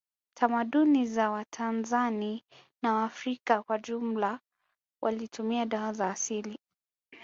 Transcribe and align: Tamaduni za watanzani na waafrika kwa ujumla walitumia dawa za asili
Tamaduni 0.33 1.05
za 1.07 1.29
watanzani 1.31 2.43
na 2.83 2.93
waafrika 2.93 3.63
kwa 3.63 3.75
ujumla 3.75 4.39
walitumia 5.03 5.65
dawa 5.65 5.93
za 5.93 6.09
asili 6.09 6.59